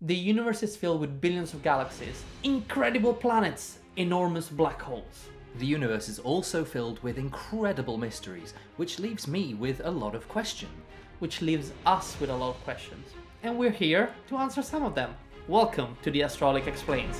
The 0.00 0.14
universe 0.14 0.62
is 0.62 0.76
filled 0.76 1.00
with 1.00 1.20
billions 1.20 1.54
of 1.54 1.62
galaxies, 1.64 2.22
incredible 2.44 3.12
planets, 3.12 3.80
enormous 3.96 4.48
black 4.48 4.80
holes. 4.80 5.26
The 5.56 5.66
universe 5.66 6.08
is 6.08 6.20
also 6.20 6.64
filled 6.64 7.02
with 7.02 7.18
incredible 7.18 7.98
mysteries, 7.98 8.54
which 8.76 9.00
leaves 9.00 9.26
me 9.26 9.54
with 9.54 9.80
a 9.82 9.90
lot 9.90 10.14
of 10.14 10.28
questions. 10.28 10.70
which 11.18 11.42
leaves 11.42 11.72
us 11.84 12.14
with 12.20 12.30
a 12.30 12.32
lot 12.32 12.50
of 12.50 12.62
questions. 12.62 13.08
And 13.42 13.58
we're 13.58 13.72
here 13.72 14.14
to 14.28 14.36
answer 14.36 14.62
some 14.62 14.84
of 14.84 14.94
them. 14.94 15.16
Welcome 15.48 15.96
to 16.02 16.12
the 16.12 16.20
Astroholic 16.20 16.68
Explains. 16.68 17.18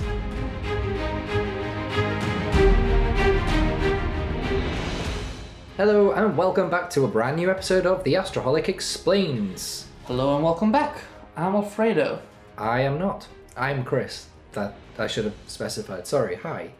Hello 5.77 6.13
and 6.13 6.37
welcome 6.37 6.71
back 6.71 6.91
to 6.91 7.05
a 7.05 7.09
brand 7.09 7.39
new 7.39 7.51
episode 7.51 7.87
of 7.87 8.05
The 8.05 8.15
Astroholic 8.15 8.69
Explains. 8.69 9.89
Hello 10.05 10.37
and 10.37 10.45
welcome 10.45 10.71
back. 10.71 10.99
I'm 11.37 11.57
Alfredo. 11.57 12.23
I 12.59 12.81
am 12.81 12.99
not. 12.99 13.29
I'm 13.57 13.85
Chris. 13.85 14.27
That 14.53 14.75
I 14.99 15.07
should 15.07 15.25
have 15.27 15.35
specified. 15.47 16.07
Sorry. 16.09 16.37
Hi. 16.37 16.73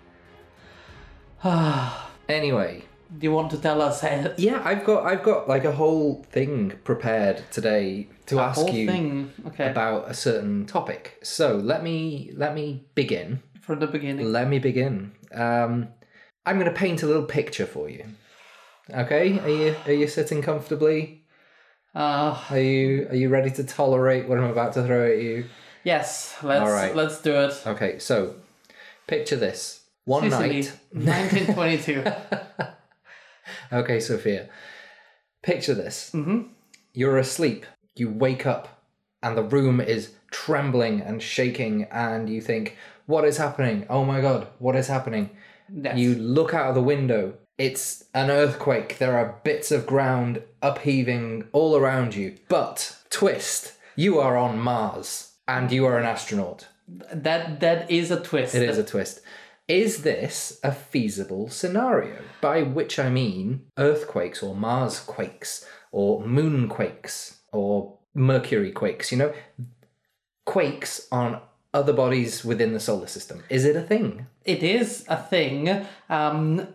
anyway, 2.29 2.83
Do 3.17 3.25
you 3.25 3.33
want 3.33 3.51
to 3.53 3.59
tell 3.59 3.81
us 3.81 4.03
a 4.03 4.35
yeah, 4.39 4.61
I've 4.65 4.85
got 4.85 5.07
I've 5.07 5.23
got 5.23 5.49
like 5.49 5.65
a 5.65 5.71
whole 5.73 6.25
thing 6.33 6.73
prepared 6.83 7.45
today 7.53 8.09
to 8.27 8.41
ask 8.41 8.73
you? 8.73 9.31
Okay, 9.47 9.71
about 9.71 10.11
a 10.11 10.15
certain 10.15 10.67
topic. 10.67 11.19
So 11.23 11.55
let 11.55 11.85
me 11.85 12.33
let 12.35 12.55
me 12.55 12.85
begin. 12.97 13.41
from 13.61 13.79
the 13.79 13.87
beginning. 13.87 14.33
Let 14.33 14.49
me 14.49 14.59
begin. 14.59 15.13
Um, 15.33 15.89
I'm 16.45 16.59
going 16.59 16.73
to 16.73 16.77
paint 16.77 17.03
a 17.03 17.07
little 17.07 17.25
picture 17.25 17.67
for 17.67 17.89
you. 17.89 18.05
Okay, 18.91 19.39
are 19.39 19.49
you 19.49 19.77
are 19.87 19.93
you 19.93 20.09
sitting 20.09 20.43
comfortably? 20.43 21.23
Uh, 21.95 22.39
Are 22.51 22.59
you 22.59 23.07
are 23.11 23.15
you 23.17 23.29
ready 23.29 23.51
to 23.53 23.65
tolerate 23.65 24.29
what 24.29 24.39
I'm 24.39 24.51
about 24.51 24.73
to 24.75 24.85
throw 24.85 25.11
at 25.11 25.19
you? 25.23 25.45
Yes, 25.93 26.37
let's 26.43 26.61
All 26.63 26.73
right. 26.81 26.95
let's 27.01 27.19
do 27.29 27.35
it. 27.47 27.53
Okay, 27.67 27.99
so 27.99 28.35
picture 29.07 29.37
this. 29.37 29.61
One 30.05 30.23
Sicily, 30.31 30.63
night. 30.63 30.73
1922. 30.93 32.05
Okay, 33.73 34.01
Sophia. 34.01 34.49
Picture 35.43 35.75
this. 35.75 36.11
Mhm. 36.15 36.49
You're 36.93 37.19
asleep. 37.19 37.67
You 37.95 38.09
wake 38.11 38.47
up, 38.47 38.65
and 39.23 39.37
the 39.37 39.43
room 39.57 39.81
is 39.81 40.13
trembling 40.31 41.01
and 41.01 41.23
shaking, 41.23 41.85
and 41.91 42.29
you 42.31 42.41
think, 42.41 42.77
"What 43.07 43.25
is 43.25 43.37
happening? 43.39 43.87
Oh 43.89 44.05
my 44.05 44.21
god, 44.21 44.47
what 44.59 44.77
is 44.77 44.89
happening?" 44.89 45.31
Yes. 45.85 45.97
You 45.99 46.15
look 46.15 46.55
out 46.55 46.69
of 46.71 46.75
the 46.75 46.83
window. 46.95 47.35
It's 47.59 48.05
an 48.15 48.31
earthquake. 48.31 48.97
There 48.99 49.17
are 49.19 49.41
bits 49.45 49.71
of 49.73 49.87
ground 49.87 50.43
upheaving 50.63 51.49
all 51.53 51.77
around 51.77 52.15
you. 52.15 52.29
But 52.49 52.97
twist, 53.11 53.73
you 53.97 54.19
are 54.19 54.37
on 54.37 54.59
Mars, 54.59 55.33
and 55.49 55.73
you 55.73 55.85
are 55.87 55.99
an 55.99 56.05
astronaut. 56.05 56.69
that 57.13 57.61
that 57.61 57.91
is 57.91 58.11
a 58.11 58.21
twist. 58.21 58.55
It 58.55 58.63
is 58.63 58.79
a 58.79 58.85
twist. 58.85 59.21
Is 59.67 60.03
this 60.03 60.61
a 60.63 60.73
feasible 60.73 61.49
scenario? 61.49 62.23
By 62.41 62.63
which 62.63 62.99
I 62.99 63.11
mean 63.11 63.67
earthquakes 63.77 64.43
or 64.43 64.55
Mars 64.55 65.01
quakes 65.01 65.67
or 65.91 66.25
moon 66.25 66.69
quakes 66.69 67.41
or 67.53 67.99
Mercury 68.15 68.73
quakes, 68.73 69.13
you 69.13 69.19
know? 69.19 69.35
Quakes 70.47 71.07
on 71.13 71.41
other 71.75 71.93
bodies 71.93 72.45
within 72.45 72.73
the 72.73 72.81
solar 72.81 73.07
system. 73.07 73.43
Is 73.51 73.67
it 73.67 73.77
a 73.77 73.83
thing? 73.83 74.27
it 74.49 74.63
is 74.63 75.05
a 75.09 75.17
thing 75.17 75.85
um, 76.09 76.67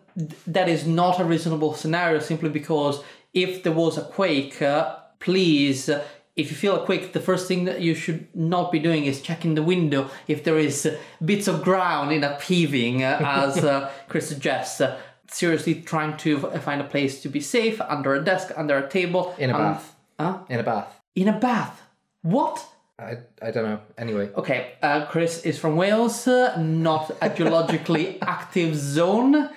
that 0.45 0.69
is 0.69 0.85
not 0.85 1.19
a 1.19 1.25
reasonable 1.25 1.73
scenario 1.73 2.19
simply 2.19 2.49
because 2.49 3.03
if 3.33 3.63
there 3.63 3.73
was 3.73 3.97
a 3.97 4.03
quake, 4.03 4.61
uh, 4.61 4.95
please, 5.19 5.89
uh, 5.89 6.03
if 6.35 6.49
you 6.49 6.57
feel 6.57 6.81
a 6.81 6.85
quake, 6.85 7.13
the 7.13 7.19
first 7.19 7.47
thing 7.47 7.65
that 7.65 7.81
you 7.81 7.93
should 7.93 8.27
not 8.35 8.71
be 8.71 8.79
doing 8.79 9.05
is 9.05 9.21
checking 9.21 9.55
the 9.55 9.63
window 9.63 10.09
if 10.27 10.43
there 10.43 10.57
is 10.57 10.85
uh, 10.85 10.97
bits 11.23 11.47
of 11.47 11.63
ground 11.63 12.11
in 12.11 12.23
upheaving, 12.23 13.03
uh, 13.03 13.19
as 13.21 13.63
uh, 13.63 13.91
Chris 14.09 14.27
suggests. 14.27 14.81
Uh, 14.81 14.99
seriously 15.27 15.73
trying 15.81 16.15
to 16.17 16.37
find 16.59 16.79
a 16.79 16.83
place 16.83 17.21
to 17.21 17.27
be 17.27 17.39
safe 17.39 17.81
under 17.81 18.13
a 18.13 18.23
desk, 18.23 18.51
under 18.55 18.77
a 18.77 18.87
table. 18.87 19.33
In 19.37 19.49
a 19.49 19.53
and- 19.53 19.63
bath. 19.63 19.95
Huh? 20.19 20.37
In 20.47 20.59
a 20.59 20.63
bath? 20.63 20.99
In 21.15 21.27
a 21.27 21.39
bath. 21.39 21.81
What? 22.21 22.65
I, 22.99 23.17
I 23.41 23.51
don't 23.51 23.65
know. 23.65 23.79
Anyway. 23.97 24.29
Okay, 24.35 24.73
uh, 24.81 25.05
Chris 25.05 25.43
is 25.43 25.57
from 25.57 25.75
Wales, 25.75 26.27
uh, 26.27 26.55
not 26.61 27.11
a 27.21 27.29
geologically 27.29 28.21
active 28.21 28.75
zone. 28.75 29.49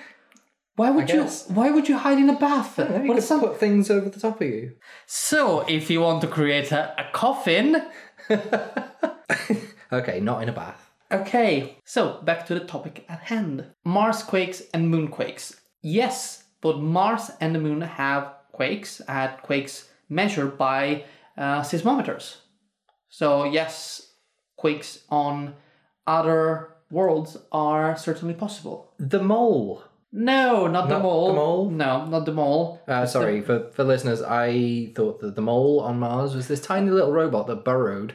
Why 0.77 0.89
would 0.91 1.09
you? 1.09 1.23
guess. 1.23 1.49
Why 1.49 1.69
would 1.71 1.89
you 1.89 1.97
hide 1.97 2.19
in 2.19 2.29
a 2.29 2.39
bath? 2.39 2.77
You 2.77 2.85
What 2.85 3.07
could 3.07 3.17
is 3.17 3.27
some- 3.27 3.41
put 3.41 3.59
things 3.59 3.89
over 3.91 4.07
the 4.09 4.19
top 4.19 4.39
of 4.41 4.47
you. 4.47 4.73
So, 5.05 5.65
if 5.67 5.89
you 5.89 5.99
want 6.01 6.21
to 6.21 6.27
create 6.27 6.71
a, 6.71 6.93
a 7.03 7.05
coffin, 7.11 7.69
Okay, 9.91 10.19
not 10.19 10.43
in 10.43 10.49
a 10.49 10.53
bath. 10.53 10.91
okay. 11.11 11.77
So 11.85 12.21
back 12.23 12.45
to 12.47 12.53
the 12.53 12.65
topic 12.65 13.05
at 13.07 13.19
hand: 13.31 13.65
Mars 13.85 14.21
quakes 14.23 14.61
and 14.73 14.89
moon 14.89 15.07
quakes. 15.07 15.55
Yes, 15.81 16.43
both 16.61 16.79
Mars 16.81 17.31
and 17.39 17.55
the 17.55 17.59
Moon 17.59 17.81
have 17.81 18.33
quakes. 18.51 19.01
Had 19.07 19.41
quakes 19.43 19.89
measured 20.09 20.57
by 20.57 21.05
uh, 21.37 21.61
seismometers. 21.61 22.37
So 23.09 23.45
yes, 23.45 24.11
quakes 24.57 25.03
on 25.09 25.55
other 26.05 26.73
worlds 26.91 27.37
are 27.51 27.95
certainly 27.97 28.33
possible. 28.33 28.91
The 28.99 29.21
mole. 29.23 29.83
No, 30.11 30.67
not, 30.67 30.87
the 30.87 30.95
Not 30.95 31.03
mole. 31.03 31.27
the 31.27 31.33
mole? 31.33 31.69
No, 31.69 32.05
not 32.05 32.25
the 32.25 32.31
mole. 32.31 32.81
Uh, 32.87 33.05
sorry, 33.05 33.41
for, 33.41 33.69
for 33.71 33.83
listeners, 33.83 34.21
I 34.21 34.91
thought 34.95 35.19
that 35.19 35.35
the 35.35 35.41
mole 35.41 35.81
on 35.81 35.99
Mars 35.99 36.33
was 36.33 36.47
this 36.47 36.61
tiny 36.61 36.89
little 36.89 37.11
robot 37.11 37.47
that 37.47 37.65
burrowed 37.65 38.13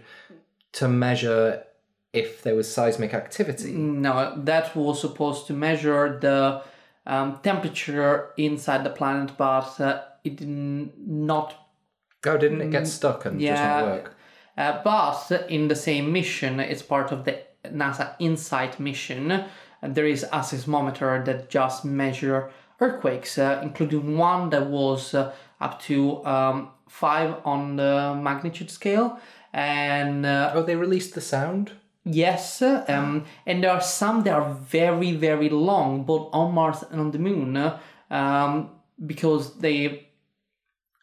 to 0.72 0.88
measure 0.88 1.64
if 2.12 2.42
there 2.42 2.54
was 2.54 2.72
seismic 2.72 3.12
activity. 3.12 3.72
No, 3.72 4.34
that 4.44 4.74
was 4.74 5.00
supposed 5.00 5.46
to 5.48 5.52
measure 5.52 6.18
the 6.18 6.62
um, 7.06 7.40
temperature 7.42 8.30
inside 8.36 8.84
the 8.84 8.90
planet, 8.90 9.32
but 9.36 9.78
uh, 9.80 10.02
it 10.24 10.36
did 10.36 10.48
not. 10.48 11.54
Oh, 12.24 12.38
didn't 12.38 12.60
it 12.62 12.70
get 12.70 12.86
stuck 12.86 13.26
and 13.26 13.40
just 13.40 13.60
yeah. 13.60 13.80
not 13.80 13.86
work? 13.86 14.16
Uh, 14.56 14.80
but 14.82 15.46
in 15.48 15.68
the 15.68 15.76
same 15.76 16.12
mission, 16.12 16.60
it's 16.60 16.82
part 16.82 17.10
of 17.10 17.24
the 17.24 17.42
NASA 17.66 18.14
InSight 18.18 18.78
mission. 18.78 19.44
And 19.82 19.94
there 19.94 20.06
is 20.06 20.22
a 20.22 20.40
seismometer 20.40 21.24
that 21.24 21.50
just 21.50 21.84
measure 21.84 22.50
earthquakes, 22.80 23.36
uh, 23.38 23.60
including 23.62 24.16
one 24.16 24.50
that 24.50 24.66
was 24.66 25.14
uh, 25.14 25.32
up 25.60 25.80
to 25.82 26.24
um, 26.24 26.70
five 26.88 27.36
on 27.44 27.76
the 27.76 28.18
magnitude 28.20 28.70
scale, 28.70 29.18
and 29.52 30.24
uh, 30.24 30.52
Oh, 30.54 30.62
they 30.62 30.76
released 30.76 31.14
the 31.14 31.20
sound? 31.20 31.72
Yes, 32.04 32.62
um, 32.62 33.26
and 33.46 33.62
there 33.62 33.70
are 33.70 33.80
some 33.80 34.24
that 34.24 34.34
are 34.34 34.52
very, 34.54 35.12
very 35.12 35.48
long, 35.48 36.02
both 36.02 36.30
on 36.32 36.52
Mars 36.52 36.82
and 36.90 37.00
on 37.00 37.10
the 37.12 37.18
Moon, 37.18 37.72
um, 38.10 38.70
because 39.06 39.58
they. 39.58 40.08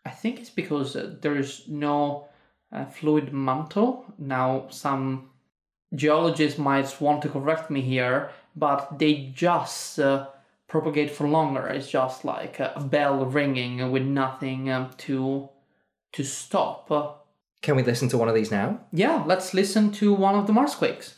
I 0.06 0.10
think 0.10 0.40
it's 0.40 0.50
because 0.50 0.98
there 1.22 1.38
is 1.38 1.64
no 1.68 2.28
uh, 2.72 2.86
fluid 2.86 3.32
mantle. 3.32 4.06
Now, 4.18 4.68
some 4.70 5.30
geologists 5.96 6.60
might 6.60 7.00
want 7.00 7.22
to 7.22 7.30
correct 7.30 7.70
me 7.70 7.82
here, 7.82 8.32
but 8.56 9.00
they 9.00 9.32
just 9.34 10.00
uh, 10.00 10.28
propagate 10.68 11.12
for 11.12 11.28
longer. 11.28 11.68
It's 11.68 11.90
just 11.90 12.26
like 12.26 12.60
a 12.60 12.80
bell 12.80 13.26
ringing 13.26 13.92
with 13.92 14.04
nothing 14.04 14.70
um, 14.70 14.92
to 15.00 15.50
to 16.14 16.24
stop. 16.24 17.26
Can 17.62 17.76
we 17.76 17.84
listen 17.84 18.10
to 18.10 18.18
one 18.18 18.30
of 18.30 18.36
these 18.36 18.52
now? 18.52 18.80
yeah, 18.92 19.24
let's 19.26 19.54
listen 19.54 19.92
to 19.94 20.14
one 20.14 20.36
of 20.36 20.48
the 20.48 20.54
Mars 20.54 20.76
quakes. 20.76 21.16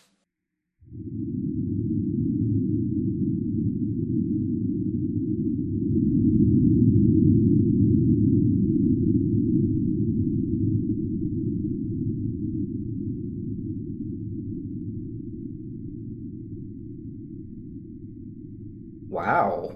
Wow. 19.12 19.74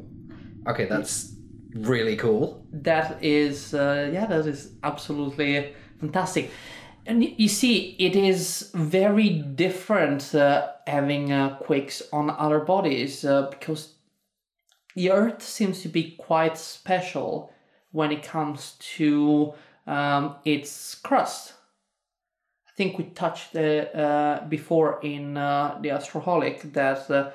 Okay, 0.67 0.85
that's 0.85 1.35
really 1.75 2.15
cool. 2.15 2.65
That 2.71 3.23
is, 3.23 3.73
uh, 3.73 4.09
yeah, 4.11 4.25
that 4.25 4.47
is 4.47 4.71
absolutely 4.83 5.73
fantastic. 5.99 6.49
And 7.05 7.23
you 7.23 7.49
see, 7.49 7.95
it 7.99 8.15
is 8.15 8.71
very 8.73 9.29
different 9.29 10.33
uh, 10.33 10.71
having 10.87 11.31
uh, 11.31 11.57
quakes 11.57 12.01
on 12.11 12.31
other 12.31 12.59
bodies 12.59 13.23
uh, 13.23 13.47
because 13.49 13.93
the 14.95 15.11
Earth 15.11 15.43
seems 15.43 15.81
to 15.83 15.89
be 15.89 16.15
quite 16.17 16.57
special 16.57 17.51
when 17.91 18.11
it 18.11 18.23
comes 18.23 18.75
to 18.95 19.53
um, 19.85 20.37
its 20.45 20.95
crust. 20.95 21.53
I 22.67 22.71
think 22.75 22.97
we 22.97 23.05
touched 23.05 23.55
uh, 23.55 23.59
uh, 23.59 24.47
before 24.47 24.99
in 25.03 25.35
the 25.35 25.91
Astroholic 25.91 26.73
that 26.73 27.33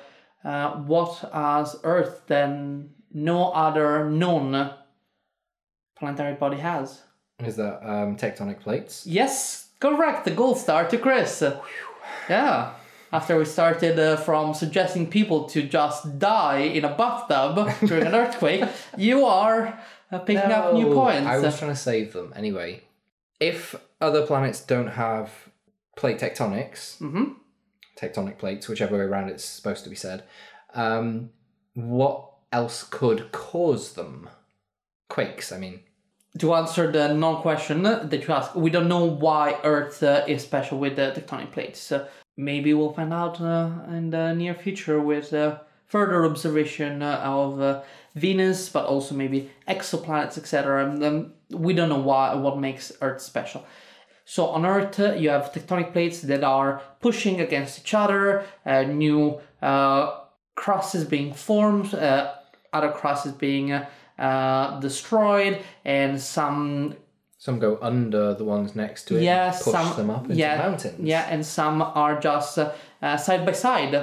what 0.85 1.29
as 1.33 1.77
Earth 1.83 2.23
then 2.27 2.89
no 3.13 3.51
other 3.51 4.09
known 4.09 4.73
planetary 5.97 6.35
body 6.35 6.57
has. 6.57 7.01
Is 7.39 7.55
that 7.57 7.81
um, 7.87 8.15
tectonic 8.17 8.59
plates? 8.61 9.05
Yes, 9.07 9.69
correct. 9.79 10.25
The 10.25 10.31
gold 10.31 10.57
star 10.57 10.87
to 10.87 10.97
Chris. 10.97 11.43
Yeah. 12.29 12.73
After 13.13 13.37
we 13.37 13.45
started 13.45 13.99
uh, 13.99 14.15
from 14.17 14.53
suggesting 14.53 15.09
people 15.09 15.43
to 15.49 15.63
just 15.63 16.17
die 16.17 16.59
in 16.59 16.85
a 16.85 16.95
bathtub 16.95 17.69
during 17.85 18.05
an 18.07 18.15
earthquake, 18.15 18.63
you 18.97 19.25
are 19.25 19.77
uh, 20.11 20.19
picking 20.19 20.51
up 20.51 20.73
new 20.73 20.89
No, 20.89 20.93
points. 20.93 21.27
I 21.27 21.37
was 21.39 21.57
trying 21.59 21.71
to 21.71 21.75
save 21.77 22.13
them. 22.13 22.31
Anyway, 22.35 22.83
if 23.39 23.75
other 23.99 24.25
planets 24.25 24.61
don't 24.61 24.87
have 24.87 25.29
plate 25.97 26.19
tectonics, 26.19 26.99
Mhm. 26.99 27.35
tectonic 27.99 28.37
plates, 28.37 28.69
whichever 28.69 28.97
way 28.97 29.03
around 29.03 29.29
it's 29.29 29.43
supposed 29.43 29.83
to 29.83 29.89
be 29.89 29.95
said, 29.95 30.23
um, 30.73 31.31
what 31.73 32.30
else 32.51 32.83
could 32.83 33.31
cause 33.31 33.93
them? 33.93 34.29
Quakes, 35.09 35.51
I 35.51 35.57
mean. 35.57 35.81
to 36.39 36.53
answer 36.53 36.91
the 36.91 37.13
non-question 37.13 37.83
that 37.83 38.11
you 38.13 38.33
asked, 38.33 38.55
we 38.55 38.69
don't 38.69 38.87
know 38.87 39.05
why 39.05 39.59
Earth 39.63 40.01
uh, 40.01 40.23
is 40.27 40.41
special 40.43 40.79
with 40.79 40.95
the 40.95 41.13
tectonic 41.15 41.51
plates. 41.51 41.91
Uh, 41.91 42.07
maybe 42.37 42.73
we'll 42.73 42.93
find 42.93 43.13
out 43.13 43.41
uh, 43.41 43.69
in 43.89 44.09
the 44.11 44.33
near 44.33 44.53
future 44.53 44.99
with 45.01 45.33
uh, 45.33 45.59
further 45.87 46.25
observation 46.25 47.01
uh, 47.01 47.21
of 47.23 47.59
uh, 47.59 47.81
Venus, 48.15 48.69
but 48.69 48.85
also 48.85 49.13
maybe 49.15 49.49
exoplanets, 49.67 50.37
etc. 50.37 50.89
And 50.89 51.03
um, 51.03 51.33
we 51.49 51.73
don't 51.73 51.89
know 51.89 51.99
why 51.99 52.33
what 52.35 52.57
makes 52.57 52.91
Earth 53.01 53.21
special. 53.21 53.65
So 54.23 54.47
on 54.47 54.65
Earth, 54.65 54.99
you 54.99 55.29
have 55.29 55.51
tectonic 55.51 55.91
plates 55.91 56.21
that 56.21 56.43
are 56.43 56.81
pushing 57.01 57.41
against 57.41 57.79
each 57.79 57.93
other, 57.93 58.45
uh, 58.65 58.83
new 58.83 59.41
uh, 59.61 60.19
crosses 60.55 61.03
being 61.03 61.33
formed, 61.33 61.93
uh, 61.93 62.33
other 62.73 62.91
crosses 62.91 63.33
being 63.33 63.71
uh, 63.71 63.85
uh, 64.19 64.79
destroyed, 64.79 65.59
and 65.85 66.19
some 66.21 66.95
Some 67.37 67.59
go 67.59 67.77
under 67.81 68.33
the 68.35 68.43
ones 68.43 68.75
next 68.75 69.05
to 69.07 69.17
it, 69.17 69.23
yeah, 69.23 69.47
and 69.53 69.63
push 69.63 69.73
some 69.73 69.95
them 69.97 70.09
up 70.09 70.23
into 70.25 70.35
yeah, 70.35 70.57
mountains. 70.57 70.99
Yeah, 70.99 71.25
and 71.29 71.45
some 71.45 71.81
are 71.81 72.19
just 72.19 72.57
uh, 72.57 73.17
side 73.17 73.45
by 73.45 73.53
side, 73.53 73.93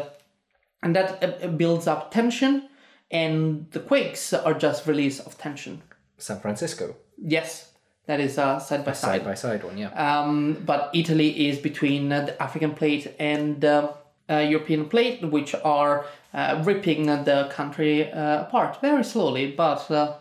and 0.83 0.95
that 0.97 1.23
uh, 1.23 1.49
builds 1.49 1.87
up 1.87 2.11
tension, 2.11 2.69
and 3.11 3.67
the 3.71 3.81
quakes 3.81 4.33
are 4.33 4.55
just 4.55 4.87
release 4.87 5.21
of 5.21 5.37
tension. 5.39 5.83
San 6.19 6.41
Francisco, 6.41 6.97
Yes, 7.17 7.73
that 8.07 8.21
is 8.21 8.39
uh, 8.39 8.59
side 8.59 8.85
by 8.85 8.93
side 8.93 9.21
side. 9.21 9.25
by 9.25 9.35
side 9.35 9.63
one, 9.65 9.79
yeah. 9.79 9.91
Um, 9.95 10.57
but 10.67 10.91
Italy 10.93 11.49
is 11.49 11.59
between 11.59 12.11
uh, 12.13 12.27
the 12.27 12.43
African 12.43 12.75
plate 12.75 13.15
and 13.21 13.65
uh, 13.65 13.93
European 14.37 14.89
plate, 14.89 15.23
which 15.23 15.55
are 15.65 16.07
uh, 16.35 16.63
ripping 16.65 17.07
the 17.07 17.49
country 17.51 18.11
uh, 18.13 18.43
apart 18.43 18.81
very 18.81 19.05
slowly. 19.05 19.53
But 19.53 19.91
uh, 19.91 20.17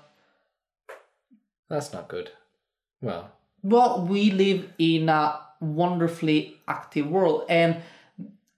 That's 1.70 1.92
not 1.94 2.08
good. 2.08 2.32
Well, 3.02 3.32
well, 3.62 4.06
we 4.06 4.32
live 4.32 4.72
in 4.78 5.10
a 5.10 5.40
wonderfully 5.60 6.58
active 6.68 7.10
world, 7.10 7.46
and 7.50 7.78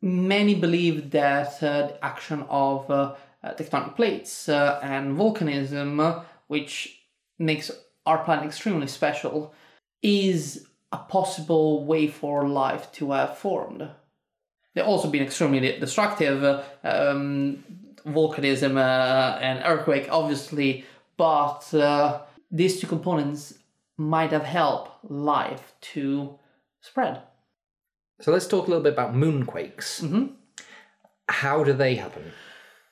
many 0.01 0.55
believe 0.55 1.11
that 1.11 1.61
uh, 1.63 1.87
the 1.87 2.05
action 2.05 2.45
of 2.49 2.89
uh, 2.89 3.15
uh, 3.43 3.53
tectonic 3.53 3.95
plates 3.95 4.49
uh, 4.49 4.79
and 4.83 5.17
volcanism, 5.17 5.99
uh, 5.99 6.23
which 6.47 7.01
makes 7.37 7.71
our 8.05 8.23
planet 8.23 8.45
extremely 8.45 8.87
special, 8.87 9.53
is 10.01 10.67
a 10.91 10.97
possible 10.97 11.85
way 11.85 12.07
for 12.07 12.47
life 12.47 12.91
to 12.93 13.11
have 13.11 13.37
formed. 13.37 13.87
They've 14.79 14.87
also 14.87 15.09
been 15.09 15.23
extremely 15.23 15.77
destructive, 15.77 16.41
um, 16.85 17.61
volcanism 18.07 18.77
uh, 18.77 19.37
and 19.41 19.61
earthquake, 19.65 20.07
obviously, 20.09 20.85
but 21.17 21.73
uh, 21.73 22.21
these 22.49 22.79
two 22.79 22.87
components 22.87 23.55
might 23.97 24.31
have 24.31 24.45
helped 24.45 25.11
life 25.11 25.73
to 25.93 26.39
spread. 26.79 27.21
so 28.21 28.31
let's 28.31 28.47
talk 28.47 28.67
a 28.67 28.69
little 28.69 28.83
bit 28.83 28.93
about 28.93 29.13
moonquakes. 29.13 30.01
Mhm. 30.01 30.29
How 31.27 31.65
do 31.65 31.73
they 31.73 31.95
happen? 31.95 32.31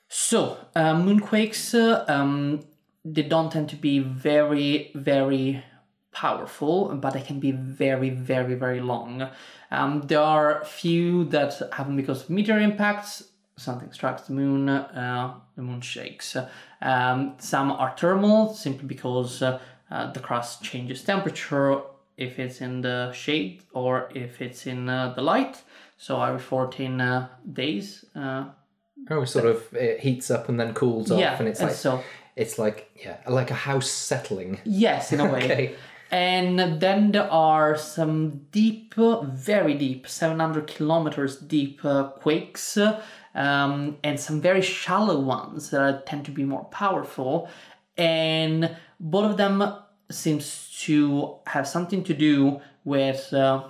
So, 0.08 0.58
uh, 0.76 0.94
moonquakes, 0.94 1.72
uh, 1.74 2.04
um, 2.06 2.60
they 3.02 3.22
don't 3.22 3.50
tend 3.50 3.70
to 3.70 3.76
be 3.76 3.98
very, 3.98 4.90
very 4.94 5.64
powerful, 6.12 6.94
but 6.96 7.12
they 7.12 7.20
can 7.20 7.40
be 7.40 7.52
very, 7.52 8.10
very, 8.10 8.54
very 8.54 8.80
long. 8.80 9.28
Um, 9.70 10.02
there 10.06 10.20
are 10.20 10.64
few 10.64 11.24
that 11.26 11.60
happen 11.72 11.96
because 11.96 12.24
of 12.24 12.30
meteor 12.30 12.58
impacts. 12.58 13.24
Something 13.56 13.92
strikes 13.92 14.22
the 14.22 14.32
moon, 14.32 14.68
uh, 14.68 15.34
the 15.56 15.62
moon 15.62 15.80
shakes. 15.80 16.36
Um, 16.80 17.34
some 17.38 17.72
are 17.72 17.94
thermal, 17.96 18.54
simply 18.54 18.86
because 18.86 19.42
uh, 19.42 19.60
uh, 19.90 20.12
the 20.12 20.20
crust 20.20 20.62
changes 20.62 21.02
temperature 21.02 21.80
if 22.16 22.38
it's 22.38 22.60
in 22.60 22.80
the 22.80 23.12
shade 23.12 23.62
or 23.72 24.10
if 24.14 24.40
it's 24.40 24.66
in 24.66 24.88
uh, 24.88 25.12
the 25.14 25.22
light. 25.22 25.62
So 25.96 26.22
every 26.22 26.40
14 26.40 27.00
uh, 27.00 27.28
days, 27.52 28.04
uh, 28.14 28.44
Oh, 29.10 29.24
sort 29.24 29.46
of 29.46 29.72
it 29.74 30.00
heats 30.00 30.30
up 30.30 30.48
and 30.48 30.58
then 30.58 30.74
cools 30.74 31.10
off, 31.10 31.38
and 31.38 31.48
it's 31.48 31.60
and 31.60 31.68
like 31.68 31.76
so 31.76 32.02
it's 32.36 32.58
like 32.58 32.90
yeah, 32.96 33.18
like 33.28 33.50
a 33.50 33.54
house 33.54 33.90
settling. 33.90 34.58
Yes, 34.64 35.12
in 35.12 35.20
a 35.20 35.32
way. 35.32 35.38
Okay. 35.44 35.74
And 36.10 36.80
then 36.80 37.12
there 37.12 37.30
are 37.30 37.76
some 37.76 38.46
deep, 38.50 38.94
very 38.96 39.74
deep, 39.74 40.08
700 40.08 40.66
kilometers 40.66 41.36
deep 41.36 41.84
uh, 41.84 42.04
quakes, 42.04 42.78
um, 43.34 43.98
and 44.02 44.18
some 44.18 44.40
very 44.40 44.62
shallow 44.62 45.20
ones 45.20 45.70
that 45.70 46.06
tend 46.06 46.24
to 46.24 46.30
be 46.30 46.44
more 46.44 46.64
powerful. 46.64 47.48
And 47.96 48.76
both 48.98 49.32
of 49.32 49.36
them 49.36 49.62
seems 50.10 50.74
to 50.84 51.36
have 51.46 51.68
something 51.68 52.02
to 52.04 52.14
do 52.14 52.60
with 52.84 53.32
uh, 53.34 53.64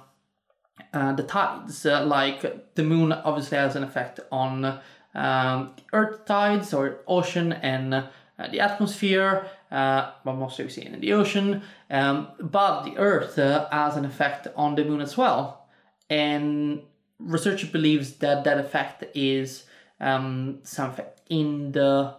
uh, 0.93 1.13
the 1.15 1.23
tides. 1.25 1.85
Uh, 1.85 2.05
like 2.05 2.75
the 2.75 2.85
moon 2.85 3.13
obviously 3.13 3.59
has 3.59 3.75
an 3.75 3.83
effect 3.83 4.21
on 4.31 4.81
um, 5.15 5.75
earth 5.93 6.25
tides 6.25 6.73
or 6.73 7.01
ocean 7.09 7.53
and 7.53 7.95
uh, 7.95 8.07
the 8.53 8.61
atmosphere, 8.61 9.47
uh, 9.71 10.13
but 10.25 10.35
mostly 10.35 10.65
we 10.65 10.71
see 10.71 10.83
it 10.83 10.93
in 10.93 11.01
the 11.01 11.13
ocean. 11.13 11.63
Um, 11.91 12.29
but 12.41 12.85
the 12.85 12.97
earth 12.97 13.39
uh, 13.39 13.69
has 13.71 13.97
an 13.97 14.05
effect 14.05 14.49
on 14.57 14.75
the 14.75 14.85
moon 14.85 15.01
as 15.01 15.17
well. 15.17 15.69
And 16.11 16.83
research 17.19 17.71
believes 17.73 18.15
that 18.19 18.45
that 18.45 18.59
effect 18.59 19.05
is 19.15 19.65
um, 20.01 20.61
some 20.63 20.91
effect 20.91 21.21
in 21.29 21.73
the 21.73 22.15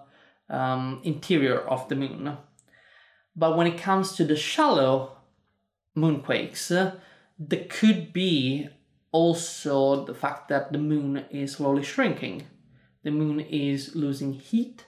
um, 0.49 1.01
interior 1.03 1.59
of 1.59 1.87
the 1.89 1.95
moon. 1.95 2.37
But 3.35 3.57
when 3.57 3.67
it 3.67 3.77
comes 3.77 4.15
to 4.15 4.25
the 4.25 4.35
shallow 4.35 5.17
moonquakes, 5.95 6.75
uh, 6.75 6.95
there 7.37 7.65
could 7.69 8.11
be 8.13 8.67
also 9.11 10.05
the 10.05 10.13
fact 10.13 10.49
that 10.49 10.71
the 10.71 10.77
moon 10.77 11.25
is 11.31 11.53
slowly 11.53 11.83
shrinking. 11.83 12.47
The 13.03 13.11
moon 13.11 13.39
is 13.39 13.95
losing 13.95 14.33
heat 14.33 14.85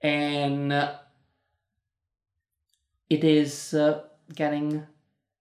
and 0.00 0.72
uh, 0.72 0.94
it 3.08 3.24
is 3.24 3.74
uh, 3.74 4.02
getting 4.34 4.86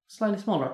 slightly 0.08 0.40
smaller. 0.40 0.74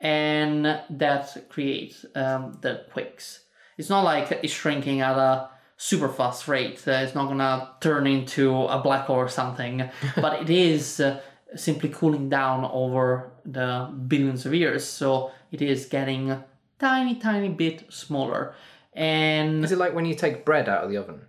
And 0.00 0.64
that 0.90 1.48
creates 1.48 2.06
um, 2.14 2.56
the 2.60 2.84
quakes. 2.92 3.44
It's 3.76 3.88
not 3.88 4.04
like 4.04 4.40
it's 4.42 4.52
shrinking 4.52 5.00
at 5.00 5.16
a 5.16 5.50
super 5.76 6.08
fast 6.08 6.46
rate. 6.46 6.82
Uh, 6.86 6.92
it's 6.92 7.14
not 7.14 7.28
gonna 7.28 7.70
turn 7.80 8.06
into 8.06 8.64
a 8.64 8.80
black 8.80 9.06
hole 9.06 9.16
or 9.16 9.28
something, 9.28 9.88
but 10.16 10.42
it 10.42 10.50
is 10.50 11.00
uh, 11.00 11.20
simply 11.56 11.88
cooling 11.88 12.28
down 12.28 12.64
over 12.72 13.32
the 13.44 13.92
billions 14.06 14.46
of 14.46 14.54
years. 14.54 14.84
So 14.84 15.32
it 15.50 15.62
is 15.62 15.86
getting 15.86 16.30
a 16.30 16.44
tiny, 16.78 17.16
tiny 17.16 17.48
bit 17.48 17.92
smaller. 17.92 18.54
And 18.92 19.64
Is 19.64 19.72
it 19.72 19.78
like 19.78 19.94
when 19.94 20.04
you 20.04 20.14
take 20.14 20.44
bread 20.44 20.68
out 20.68 20.84
of 20.84 20.90
the 20.90 20.96
oven? 20.98 21.20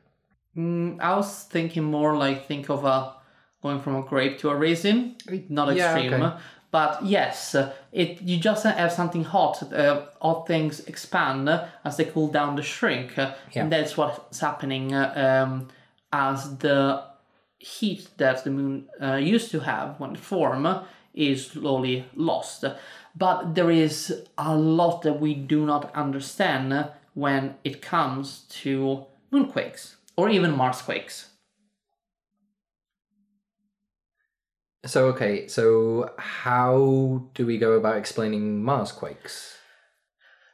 Mm, 0.57 0.99
I 0.99 1.15
was 1.15 1.43
thinking 1.43 1.83
more 1.83 2.17
like 2.17 2.47
think 2.47 2.69
of 2.69 2.83
a 2.83 3.15
going 3.61 3.81
from 3.81 3.95
a 3.95 4.01
grape 4.03 4.39
to 4.39 4.49
a 4.49 4.55
raisin, 4.55 5.15
not 5.49 5.75
Yeah, 5.75 5.95
extreme. 5.95 6.13
okay. 6.21 6.37
But 6.71 7.03
yes, 7.03 7.55
it 7.91 8.21
you 8.21 8.37
just 8.37 8.63
have 8.63 8.91
something 8.91 9.23
hot. 9.23 9.73
Uh, 9.73 10.05
all 10.21 10.45
things 10.45 10.81
expand 10.81 11.49
as 11.83 11.97
they 11.97 12.05
cool 12.05 12.27
down 12.27 12.55
the 12.55 12.61
shrink, 12.61 13.17
Yeah. 13.17 13.33
and 13.55 13.71
that's 13.71 13.97
what's 13.97 14.39
happening 14.39 14.93
uh, 14.93 15.45
um, 15.47 15.67
as 16.13 16.57
the 16.59 17.03
heat 17.57 18.07
that 18.17 18.43
the 18.43 18.51
moon 18.51 18.87
uh, 19.01 19.15
used 19.15 19.49
to 19.51 19.59
have 19.61 19.99
when 19.99 20.11
it 20.11 20.19
formed 20.19 20.67
is 21.13 21.47
slowly 21.47 22.05
lost. 22.15 22.63
But 23.15 23.55
there 23.55 23.71
is 23.71 24.21
a 24.37 24.55
lot 24.55 25.01
that 25.01 25.19
we 25.19 25.33
do 25.33 25.65
not 25.65 25.93
understand 25.95 26.85
when 27.15 27.55
it 27.63 27.81
comes 27.81 28.45
to 28.61 29.05
moonquakes 29.33 29.95
or 30.15 30.29
even 30.29 30.55
Marsquakes. 30.55 31.29
So 34.86 35.07
okay, 35.07 35.48
so 35.48 36.13
how 36.17 37.29
do 37.33 37.45
we 37.45 37.57
go 37.57 37.74
about 37.74 37.98
explaining 37.98 38.63
Mars 38.63 38.91
quakes? 38.91 39.57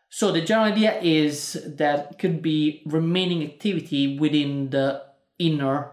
So 0.09 0.31
the 0.31 0.41
general 0.41 0.71
idea 0.71 0.99
is 1.01 1.61
that 1.65 2.17
could 2.17 2.41
be 2.41 2.81
remaining 2.85 3.43
activity 3.43 4.17
within 4.17 4.69
the 4.69 5.03
inner 5.37 5.91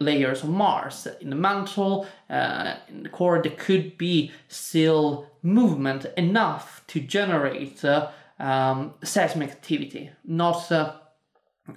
layers 0.00 0.42
of 0.42 0.48
Mars. 0.48 1.06
In 1.20 1.30
the 1.30 1.36
mantle, 1.36 2.06
uh, 2.28 2.76
in 2.88 3.02
the 3.02 3.08
core, 3.08 3.40
there 3.40 3.52
could 3.52 3.96
be 3.96 4.32
still 4.48 5.26
movement 5.42 6.06
enough 6.16 6.82
to 6.88 7.00
generate 7.00 7.84
uh, 7.84 8.10
um, 8.38 8.94
seismic 9.04 9.50
activity, 9.50 10.10
not 10.24 10.70
uh, 10.72 10.94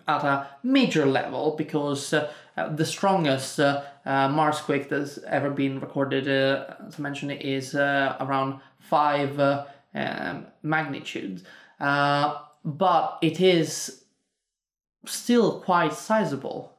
at 0.07 0.23
a 0.23 0.47
major 0.63 1.05
level, 1.05 1.55
because 1.57 2.13
uh, 2.13 2.31
uh, 2.57 2.69
the 2.75 2.85
strongest 2.85 3.59
uh, 3.59 3.81
uh, 4.05 4.29
Mars 4.29 4.59
quake 4.61 4.89
that's 4.89 5.17
ever 5.27 5.49
been 5.49 5.79
recorded, 5.79 6.27
uh, 6.27 6.75
as 6.87 6.99
I 6.99 7.01
mentioned, 7.01 7.31
is 7.41 7.75
uh, 7.75 8.15
around 8.19 8.59
five 8.79 9.39
um, 9.39 10.45
magnitudes. 10.61 11.43
Uh, 11.79 12.39
but 12.63 13.17
it 13.21 13.39
is 13.39 14.03
still 15.05 15.61
quite 15.61 15.93
sizable. 15.93 16.75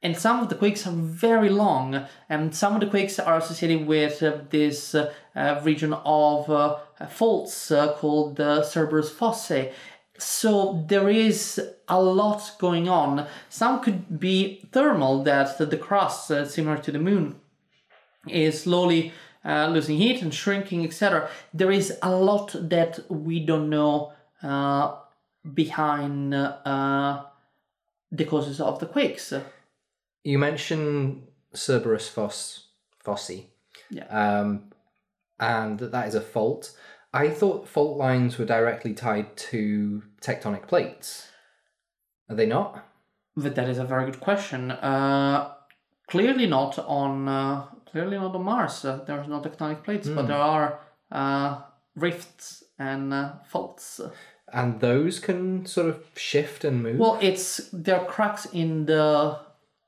And 0.00 0.16
some 0.16 0.40
of 0.40 0.48
the 0.48 0.54
quakes 0.54 0.86
are 0.86 0.92
very 0.92 1.48
long, 1.48 2.06
and 2.28 2.54
some 2.54 2.74
of 2.74 2.80
the 2.80 2.86
quakes 2.86 3.18
are 3.18 3.38
associated 3.38 3.86
with 3.86 4.20
this 4.50 4.94
region 5.64 5.92
of 5.92 6.80
faults 7.10 7.72
called 7.96 8.36
the 8.36 8.62
Cerberus 8.62 9.12
Fossae. 9.12 9.72
So 10.18 10.84
there 10.88 11.08
is 11.08 11.60
a 11.88 12.02
lot 12.02 12.52
going 12.58 12.88
on. 12.88 13.26
Some 13.48 13.80
could 13.80 14.18
be 14.18 14.68
thermal, 14.72 15.22
that 15.24 15.58
the 15.58 15.76
crust, 15.76 16.30
uh, 16.30 16.44
similar 16.44 16.78
to 16.78 16.92
the 16.92 16.98
moon, 16.98 17.36
is 18.28 18.62
slowly 18.62 19.12
uh, 19.44 19.68
losing 19.68 19.96
heat 19.96 20.20
and 20.20 20.34
shrinking, 20.34 20.84
etc. 20.84 21.30
There 21.54 21.70
is 21.70 21.96
a 22.02 22.10
lot 22.10 22.54
that 22.58 22.98
we 23.08 23.40
don't 23.46 23.70
know 23.70 24.12
uh, 24.42 24.96
behind 25.54 26.34
uh, 26.34 27.24
the 28.10 28.24
causes 28.24 28.60
of 28.60 28.80
the 28.80 28.86
quakes. 28.86 29.32
You 30.24 30.38
mentioned 30.38 31.26
Cerberus 31.54 32.08
Foss, 32.08 32.66
Fossi, 33.04 33.44
Yeah. 33.90 34.06
um, 34.08 34.64
and 35.38 35.78
that 35.78 35.92
that 35.92 36.08
is 36.08 36.14
a 36.16 36.20
fault. 36.20 36.76
I 37.12 37.30
thought 37.30 37.68
fault 37.68 37.96
lines 37.96 38.38
were 38.38 38.44
directly 38.44 38.92
tied 38.92 39.36
to 39.36 40.02
tectonic 40.20 40.68
plates. 40.68 41.28
Are 42.28 42.36
they 42.36 42.46
not? 42.46 42.84
But 43.36 43.54
that 43.54 43.68
is 43.68 43.78
a 43.78 43.84
very 43.84 44.04
good 44.04 44.20
question. 44.20 44.70
Uh, 44.70 45.52
clearly 46.08 46.46
not 46.46 46.78
on 46.78 47.28
uh, 47.28 47.66
clearly 47.90 48.18
not 48.18 48.34
on 48.34 48.42
Mars. 48.42 48.84
Uh, 48.84 49.02
there's 49.06 49.28
no 49.28 49.40
tectonic 49.40 49.84
plates, 49.84 50.08
but 50.08 50.26
there 50.26 50.36
are 50.36 50.80
uh, 51.10 51.62
rifts 51.94 52.64
and 52.78 53.14
uh, 53.14 53.32
faults. 53.48 54.00
And 54.52 54.80
those 54.80 55.18
can 55.20 55.66
sort 55.66 55.88
of 55.88 56.04
shift 56.16 56.64
and 56.64 56.82
move. 56.82 56.98
Well, 56.98 57.18
it's 57.20 57.70
there 57.72 58.00
are 58.00 58.06
cracks 58.06 58.46
in 58.46 58.86
the 58.86 59.38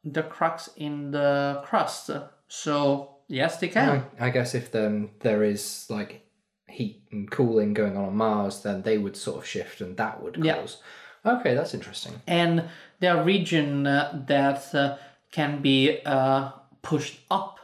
there 0.05 0.25
are 0.25 0.29
cracks 0.29 0.71
in 0.77 1.11
the 1.11 1.63
crust. 1.65 2.11
So 2.49 3.17
yes, 3.29 3.59
they 3.59 3.69
can. 3.69 4.05
I, 4.19 4.27
I 4.27 4.31
guess 4.31 4.55
if 4.55 4.71
then 4.71 5.11
there 5.21 5.43
is 5.43 5.87
like 5.91 6.27
heat 6.71 7.03
and 7.13 7.31
cooling 7.31 7.75
going 7.75 7.97
on 7.97 8.05
on 8.05 8.17
Mars, 8.17 8.63
then 8.63 8.83
they 8.83 8.99
would 8.99 9.17
sort 9.17 9.39
of 9.39 9.47
shift, 9.47 9.81
and 9.81 9.97
that 9.97 10.23
would 10.23 10.37
Yeah. 10.45 10.57
cause. 10.57 10.79
Okay, 11.25 11.55
that's 11.55 11.75
interesting. 11.75 12.15
and 12.27 12.65
there 13.01 13.17
are 13.17 13.25
regions 13.25 13.87
uh, 13.87 14.23
that 14.27 14.75
uh, 14.75 14.97
can 15.33 15.61
be 15.63 16.01
uh, 16.05 16.51
pushed 16.83 17.21
up 17.31 17.59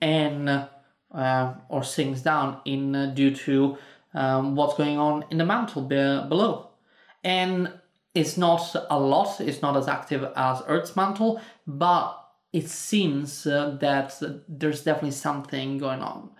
and 0.00 0.48
uh, 1.14 1.54
or 1.68 1.82
sinks 1.84 2.22
down 2.22 2.60
in 2.64 2.94
uh, 2.96 3.06
due 3.14 3.34
to 3.34 3.76
um, 4.14 4.56
what's 4.56 4.74
going 4.74 4.98
on 4.98 5.24
in 5.30 5.38
the 5.38 5.44
mantle 5.44 5.82
be- 5.82 6.28
below 6.28 6.70
and 7.22 7.70
it's 8.14 8.36
not 8.36 8.74
a 8.90 8.98
lot 8.98 9.40
it's 9.40 9.62
not 9.62 9.76
as 9.76 9.86
active 9.88 10.22
as 10.36 10.62
earth's 10.66 10.96
mantle 10.96 11.40
but 11.66 12.20
it 12.52 12.68
seems 12.68 13.46
uh, 13.46 13.76
that 13.80 14.20
there's 14.48 14.82
definitely 14.82 15.10
something 15.12 15.78
going 15.78 16.00
on 16.02 16.30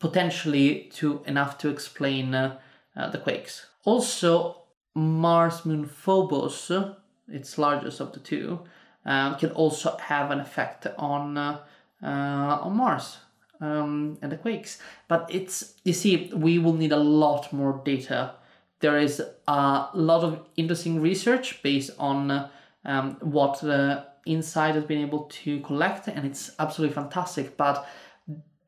potentially 0.00 0.90
to 0.94 1.22
enough 1.26 1.58
to 1.58 1.68
explain 1.68 2.34
uh, 2.34 2.58
uh, 2.96 3.08
the 3.10 3.18
quakes. 3.18 3.66
Also, 3.84 4.62
Mars 4.94 5.64
moon 5.64 5.86
Phobos, 5.86 6.70
uh, 6.70 6.94
its 7.28 7.56
largest 7.56 8.00
of 8.00 8.12
the 8.12 8.18
two, 8.18 8.60
um, 9.06 9.36
can 9.36 9.50
also 9.52 9.96
have 9.98 10.30
an 10.30 10.40
effect 10.40 10.86
on 10.98 11.38
uh, 11.38 11.60
uh, 12.02 12.58
on 12.62 12.76
Mars 12.76 13.18
um, 13.60 14.18
and 14.22 14.32
the 14.32 14.36
quakes. 14.36 14.78
But 15.06 15.28
it's 15.32 15.74
you 15.84 15.92
see, 15.92 16.30
we 16.34 16.58
will 16.58 16.72
need 16.72 16.92
a 16.92 16.96
lot 16.96 17.52
more 17.52 17.80
data. 17.84 18.34
There 18.80 18.98
is 18.98 19.22
a 19.46 19.88
lot 19.92 20.24
of 20.24 20.40
interesting 20.56 21.00
research 21.00 21.62
based 21.62 21.90
on 21.98 22.30
uh, 22.30 22.48
um, 22.84 23.16
what 23.20 23.62
uh, 23.62 24.04
Insight 24.26 24.74
has 24.74 24.84
been 24.84 25.00
able 25.00 25.24
to 25.44 25.60
collect, 25.60 26.08
and 26.08 26.26
it's 26.26 26.50
absolutely 26.58 26.94
fantastic. 26.94 27.56
But 27.56 27.86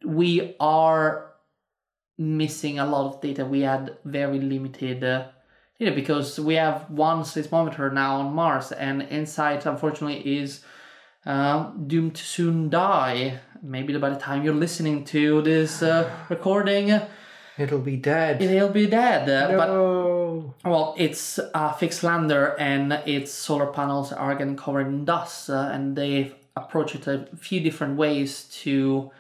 we 0.05 0.55
are 0.61 1.33
missing 2.19 2.79
a 2.79 2.87
lot 2.87 3.07
of 3.15 3.21
data. 3.21 3.45
We 3.45 3.61
had 3.61 3.97
very 4.05 4.39
limited 4.39 5.03
uh, 5.05 5.29
data 5.79 5.93
because 5.95 6.39
we 6.39 6.55
have 6.55 6.91
one 6.91 7.23
seismometer 7.25 7.93
now 7.93 8.17
on 8.21 8.35
Mars, 8.35 8.73
and 8.73 9.03
InSight 9.03 9.67
unfortunately 9.67 10.39
is 10.39 10.63
uh, 11.27 11.71
doomed 11.87 12.15
to 12.17 12.23
soon 12.25 12.69
die. 12.71 13.41
Maybe 13.63 13.97
by 13.97 14.11
the 14.11 14.17
time 14.19 14.45
you're 14.45 14.55
listening 14.55 15.05
to 15.07 15.41
this 15.43 15.83
uh, 15.83 16.11
recording, 16.29 17.01
It'll 17.59 17.79
be 17.81 17.97
dead. 17.97 18.41
it'll 18.41 18.71
be 18.71 18.87
dead. 18.87 19.29
Uh, 19.29 19.57
But 19.57 19.67
no. 19.69 20.55
well, 20.65 20.95
it's 20.99 21.39
a 21.55 21.73
fixed 21.75 22.03
lander 22.03 22.57
and 22.59 22.93
its 23.07 23.31
solar 23.31 23.67
panels 23.67 24.11
are 24.11 24.35
getting 24.35 24.57
covered 24.57 24.87
in 24.89 25.05
dust, 25.05 25.51
uh, 25.51 25.69
and 25.73 25.95
they've 25.95 26.35
approached 26.57 26.95
it 26.97 27.07
a 27.07 27.27
few 27.37 27.61
different 27.61 27.97
ways 27.97 28.45
to 28.63 29.11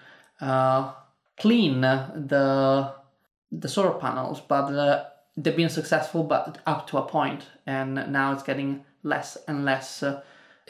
uh, 0.42 0.92
clean 1.38 1.80
the 1.80 2.92
the 3.50 3.68
solar 3.68 3.98
panels, 3.98 4.40
but 4.40 4.72
uh, 4.72 5.04
they've 5.36 5.56
been 5.56 5.68
successful, 5.68 6.24
but 6.24 6.58
up 6.66 6.86
to 6.88 6.98
a 6.98 7.02
point, 7.02 7.42
and 7.66 7.94
now 8.12 8.32
it's 8.32 8.42
getting 8.42 8.84
less 9.02 9.36
and 9.48 9.64
less 9.64 10.02
uh, 10.02 10.06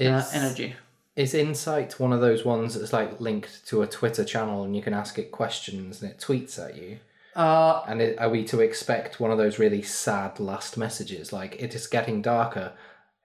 uh, 0.00 0.04
Is- 0.04 0.34
energy. 0.34 0.74
Is 1.14 1.34
Insight 1.34 2.00
one 2.00 2.14
of 2.14 2.22
those 2.22 2.42
ones 2.42 2.74
that's 2.74 2.92
like 2.92 3.20
linked 3.20 3.66
to 3.66 3.82
a 3.82 3.86
Twitter 3.86 4.24
channel 4.24 4.64
and 4.64 4.74
you 4.74 4.80
can 4.80 4.94
ask 4.94 5.18
it 5.18 5.30
questions 5.30 6.00
and 6.00 6.10
it 6.10 6.18
tweets 6.18 6.58
at 6.58 6.74
you? 6.74 7.00
Uh, 7.36 7.82
And 7.86 8.00
it, 8.00 8.18
are 8.18 8.30
we 8.30 8.44
to 8.44 8.60
expect 8.60 9.20
one 9.20 9.30
of 9.30 9.36
those 9.36 9.58
really 9.58 9.82
sad 9.82 10.40
last 10.40 10.78
messages 10.78 11.30
like 11.30 11.60
"It 11.62 11.74
is 11.74 11.86
getting 11.86 12.22
darker, 12.22 12.72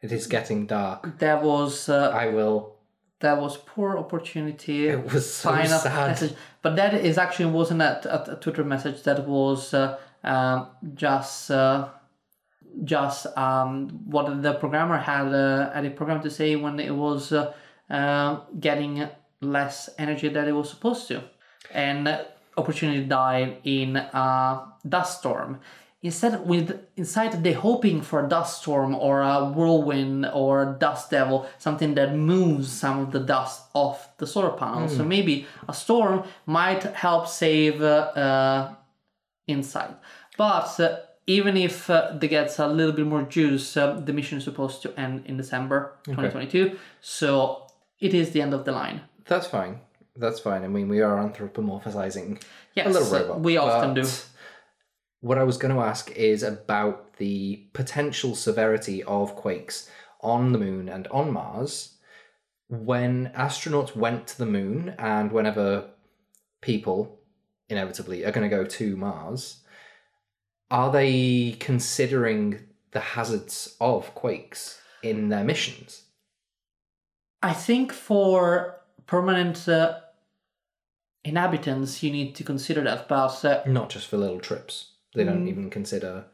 it 0.01 0.11
is 0.11 0.27
getting 0.27 0.65
dark. 0.67 1.17
there 1.19 1.39
was 1.39 1.87
uh, 1.87 2.11
I 2.13 2.27
will." 2.27 2.75
That 3.19 3.41
was 3.41 3.57
poor 3.57 3.97
opportunity. 3.97 4.87
It 4.89 5.03
was 5.11 5.33
so 5.33 5.49
sign 5.49 5.71
up 5.71 5.81
sad. 5.81 6.09
message. 6.09 6.33
But 6.61 6.75
that 6.75 6.93
is 6.93 7.17
actually 7.17 7.51
wasn't 7.51 7.81
a, 7.81 8.33
a, 8.33 8.35
Twitter 8.35 8.63
message. 8.63 9.03
That 9.03 9.27
was 9.27 9.73
uh, 9.73 9.97
um, 10.23 10.67
just 10.93 11.49
uh, 11.49 11.89
just 12.83 13.25
um, 13.37 13.89
what 14.05 14.41
the 14.43 14.53
programmer 14.53 14.97
had 14.97 15.33
uh, 15.33 15.71
had 15.73 15.85
a 15.85 15.89
program 15.91 16.21
to 16.21 16.29
say 16.29 16.55
when 16.55 16.79
it 16.79 16.93
was 16.93 17.31
uh, 17.31 17.53
uh, 17.89 18.41
getting 18.59 19.07
less 19.41 19.89
energy 19.97 20.29
that 20.29 20.47
it 20.47 20.51
was 20.51 20.69
supposed 20.69 21.07
to, 21.07 21.23
and 21.71 22.07
uh, 22.07 22.23
opportunity 22.55 23.03
died 23.03 23.57
in 23.63 23.95
a 23.95 24.73
dust 24.87 25.19
storm. 25.19 25.59
Instead, 26.03 26.47
with 26.47 26.79
InSight 26.95 27.41
they're 27.41 27.55
hoping 27.55 28.01
for 28.03 28.23
a 28.23 28.29
dust 28.29 28.61
storm 28.61 28.93
or 28.93 29.21
a 29.21 29.49
whirlwind 29.49 30.27
or 30.31 30.61
a 30.61 30.77
dust 30.79 31.09
devil, 31.09 31.47
something 31.57 31.95
that 31.95 32.15
moves 32.15 32.71
some 32.71 32.99
of 32.99 33.11
the 33.11 33.19
dust 33.19 33.63
off 33.73 34.15
the 34.17 34.27
solar 34.27 34.51
panels. 34.51 34.95
So 34.95 35.03
maybe 35.03 35.47
a 35.67 35.73
storm 35.73 36.23
might 36.45 36.83
help 36.83 37.27
save 37.27 37.81
uh, 37.81 38.11
uh, 38.15 38.73
Insight. 39.47 39.95
But 40.37 40.79
uh, 40.79 40.97
even 41.25 41.57
if 41.57 41.89
uh, 41.89 42.11
they 42.19 42.27
get 42.27 42.57
a 42.59 42.67
little 42.67 42.93
bit 42.93 43.07
more 43.07 43.23
juice, 43.23 43.75
uh, 43.75 43.99
the 43.99 44.13
mission 44.13 44.37
is 44.37 44.43
supposed 44.43 44.81
to 44.83 44.99
end 44.99 45.25
in 45.25 45.37
December 45.37 45.95
2022. 46.05 46.77
So 47.01 47.65
it 47.99 48.13
is 48.13 48.31
the 48.31 48.41
end 48.41 48.53
of 48.53 48.65
the 48.65 48.71
line. 48.71 49.01
That's 49.25 49.47
fine. 49.47 49.79
That's 50.15 50.39
fine. 50.39 50.63
I 50.63 50.67
mean, 50.67 50.89
we 50.89 51.01
are 51.01 51.17
anthropomorphizing 51.17 52.41
Yes, 52.75 52.87
a 52.87 52.89
little 52.89 53.09
robot. 53.19 53.39
we 53.39 53.57
often 53.57 53.93
but 53.93 54.03
do. 54.03 54.09
What 55.21 55.37
I 55.37 55.43
was 55.43 55.57
going 55.57 55.73
to 55.73 55.81
ask 55.81 56.11
is 56.11 56.43
about 56.43 57.17
the 57.17 57.67
potential 57.73 58.35
severity 58.35 59.03
of 59.03 59.35
quakes 59.35 59.89
on 60.21 60.51
the 60.51 60.59
moon 60.59 60.89
and 60.89 61.07
on 61.07 61.31
Mars. 61.31 61.95
When 62.69 63.31
astronauts 63.35 63.95
went 63.95 64.27
to 64.27 64.37
the 64.37 64.45
moon, 64.45 64.93
and 64.99 65.31
whenever 65.31 65.89
people 66.61 67.19
inevitably 67.69 68.25
are 68.25 68.31
going 68.31 68.47
to 68.47 68.55
go 68.55 68.65
to 68.65 68.95
Mars, 68.95 69.63
are 70.69 70.91
they 70.91 71.55
considering 71.59 72.59
the 72.91 72.99
hazards 72.99 73.75
of 73.79 74.13
quakes 74.13 74.79
in 75.01 75.29
their 75.29 75.43
missions? 75.43 76.03
I 77.41 77.53
think 77.53 77.93
for 77.93 78.81
permanent 79.05 79.67
uh, 79.67 79.99
inhabitants, 81.23 82.03
you 82.03 82.11
need 82.11 82.35
to 82.35 82.43
consider 82.43 82.83
that, 82.83 83.07
but 83.07 83.45
uh, 83.45 83.63
Not 83.65 83.89
just 83.89 84.07
for 84.07 84.17
little 84.17 84.39
trips. 84.39 84.93
They 85.13 85.23
don't 85.23 85.45
Mm. 85.45 85.49
even 85.49 85.69
consider. 85.69 86.25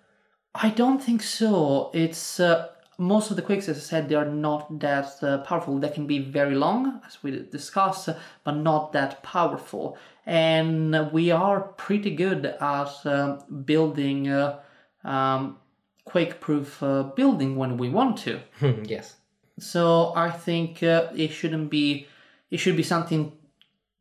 I 0.56 0.70
don't 0.70 1.02
think 1.02 1.22
so. 1.22 1.90
It's 1.94 2.40
uh, 2.40 2.68
most 2.98 3.32
of 3.32 3.36
the 3.36 3.42
quakes, 3.42 3.68
as 3.70 3.78
I 3.78 3.82
said, 3.82 4.10
they 4.10 4.16
are 4.16 4.30
not 4.30 4.80
that 4.80 5.24
uh, 5.24 5.40
powerful. 5.40 5.80
They 5.80 5.90
can 5.90 6.06
be 6.06 6.20
very 6.20 6.56
long, 6.56 7.02
as 7.08 7.24
we 7.24 7.32
discussed, 7.52 8.10
but 8.44 8.56
not 8.56 8.94
that 8.94 9.24
powerful. 9.24 9.98
And 10.26 11.12
we 11.12 11.32
are 11.32 11.60
pretty 11.62 12.16
good 12.16 12.46
at 12.46 12.94
um 13.06 13.40
building 13.66 14.28
uh, 14.30 14.60
um, 15.04 15.58
quake-proof 16.06 16.84
uh, 16.84 17.04
building 17.16 17.56
when 17.56 17.78
we 17.78 17.90
want 17.90 18.18
to. 18.26 18.40
yes. 18.86 19.16
So 19.60 20.14
I 20.16 20.30
think 20.30 20.84
uh, 20.84 21.08
it 21.16 21.32
shouldn't 21.32 21.70
be. 21.70 22.08
It 22.52 22.58
should 22.60 22.78
be 22.78 22.84
something 22.84 23.32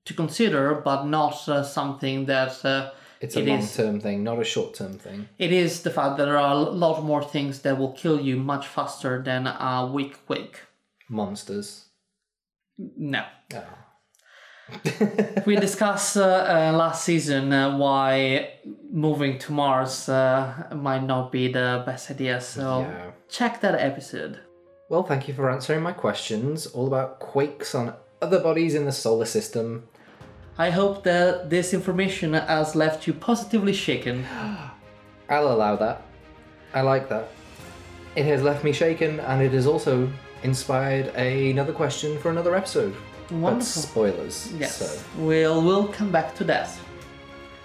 to 0.04 0.14
consider, 0.14 0.74
but 0.84 1.04
not 1.06 1.48
uh, 1.48 1.62
something 1.62 2.26
that. 2.26 2.64
It's 3.22 3.36
a 3.36 3.40
It 3.40 3.46
long 3.48 3.66
term 3.66 4.00
thing, 4.00 4.24
not 4.24 4.38
a 4.40 4.44
short 4.44 4.74
term 4.74 4.94
thing. 4.98 5.28
it 5.38 5.52
is 5.52 5.82
the 5.82 5.90
fact 5.90 6.16
that 6.16 6.24
there 6.26 6.38
are 6.38 6.52
a 6.52 6.58
lot 6.84 7.02
more 7.04 7.22
things 7.34 7.60
that 7.62 7.78
will 7.78 7.92
kill 7.92 8.20
you 8.20 8.36
much 8.36 8.66
faster 8.66 9.22
than 9.22 9.46
a 9.46 9.88
weak 9.94 10.14
quake. 10.26 10.56
Monsters. 11.08 11.86
No. 13.14 13.22
Oh. 13.54 13.64
we 15.46 15.56
discussed 15.56 16.16
uh, 16.16 16.22
uh, 16.22 16.72
last 16.76 17.04
season 17.04 17.52
uh, 17.52 17.76
why 17.76 18.50
moving 18.90 19.38
to 19.38 19.52
Mars 19.52 20.08
uh, 20.08 20.68
might 20.74 21.02
not 21.02 21.30
be 21.32 21.52
the 21.52 21.82
best 21.86 22.10
idea, 22.10 22.40
so 22.40 22.80
Yeah. 22.80 23.10
check 23.28 23.60
that 23.60 23.74
episode. 23.74 24.40
Well, 24.88 25.02
thank 25.02 25.28
you 25.28 25.34
for 25.34 25.50
answering 25.50 25.82
my 25.82 25.92
questions 25.92 26.66
all 26.66 26.86
about 26.86 27.18
quakes 27.18 27.74
on 27.74 27.94
other 28.20 28.40
bodies 28.40 28.74
in 28.74 28.84
the 28.84 28.92
solar 28.92 29.24
system. 29.26 29.88
I 30.58 30.70
hope 30.70 31.02
that 31.04 31.48
this 31.50 31.72
information 31.72 32.34
has 32.34 32.74
left 32.76 33.06
you 33.06 33.14
positively 33.14 33.72
shaken. 33.72 34.24
I'll 35.28 35.52
allow 35.52 35.76
that. 35.76 36.02
I 36.74 36.82
like 36.82 37.08
that. 37.08 37.28
It 38.16 38.26
has 38.26 38.42
left 38.42 38.62
me 38.64 38.72
shaken, 38.72 39.20
and 39.20 39.42
it 39.42 39.52
has 39.52 39.66
also 39.66 40.10
inspired 40.42 41.06
another 41.16 41.72
question 41.72 42.18
for 42.18 42.30
another 42.30 42.54
episode. 42.54 42.94
But 43.28 43.36
Wonderful. 43.38 43.82
spoilers. 43.82 44.52
Yes, 44.58 44.76
So 44.76 45.04
we'll 45.16 45.62
we'll 45.62 45.88
come 45.88 46.10
back 46.12 46.34
to 46.36 46.44
that. 46.44 46.68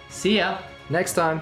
See 0.10 0.38
ya. 0.38 0.60
next 0.90 1.14
time. 1.14 1.42